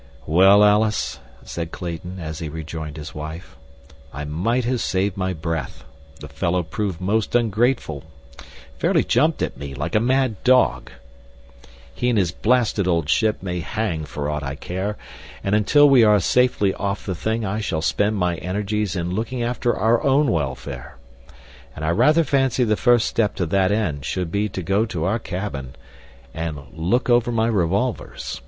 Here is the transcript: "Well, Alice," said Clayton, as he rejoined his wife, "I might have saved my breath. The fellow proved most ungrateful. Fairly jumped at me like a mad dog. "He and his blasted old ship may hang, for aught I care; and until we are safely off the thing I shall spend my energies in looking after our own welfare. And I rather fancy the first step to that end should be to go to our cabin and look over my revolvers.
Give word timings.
"Well, 0.25 0.63
Alice," 0.63 1.19
said 1.43 1.69
Clayton, 1.71 2.17
as 2.19 2.39
he 2.39 2.49
rejoined 2.49 2.97
his 2.97 3.13
wife, 3.13 3.55
"I 4.11 4.25
might 4.25 4.65
have 4.65 4.81
saved 4.81 5.15
my 5.15 5.31
breath. 5.31 5.83
The 6.21 6.27
fellow 6.27 6.63
proved 6.63 6.99
most 6.99 7.35
ungrateful. 7.35 8.05
Fairly 8.79 9.03
jumped 9.03 9.43
at 9.43 9.57
me 9.57 9.75
like 9.75 9.93
a 9.93 9.99
mad 9.99 10.43
dog. 10.43 10.89
"He 11.93 12.09
and 12.09 12.17
his 12.17 12.31
blasted 12.31 12.87
old 12.87 13.09
ship 13.09 13.43
may 13.43 13.59
hang, 13.59 14.05
for 14.05 14.27
aught 14.27 14.41
I 14.41 14.55
care; 14.55 14.97
and 15.43 15.53
until 15.53 15.87
we 15.87 16.03
are 16.03 16.19
safely 16.19 16.73
off 16.73 17.05
the 17.05 17.13
thing 17.13 17.45
I 17.45 17.59
shall 17.59 17.83
spend 17.83 18.15
my 18.15 18.37
energies 18.37 18.95
in 18.95 19.11
looking 19.11 19.43
after 19.43 19.75
our 19.77 20.01
own 20.03 20.31
welfare. 20.31 20.97
And 21.75 21.85
I 21.85 21.91
rather 21.91 22.23
fancy 22.23 22.63
the 22.63 22.75
first 22.75 23.07
step 23.07 23.35
to 23.35 23.45
that 23.45 23.71
end 23.71 24.03
should 24.05 24.31
be 24.31 24.49
to 24.49 24.63
go 24.63 24.87
to 24.87 25.05
our 25.05 25.19
cabin 25.19 25.75
and 26.33 26.59
look 26.73 27.07
over 27.07 27.31
my 27.31 27.45
revolvers. 27.45 28.39